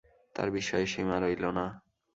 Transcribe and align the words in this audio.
তাঁর 0.35 0.47
বিস্ময়ের 0.51 0.89
সীমা 0.93 1.17
রইল 1.19 1.43
না। 1.57 1.65